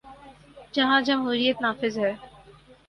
[0.73, 2.13] جہاں جمہوریت نافذ ہے۔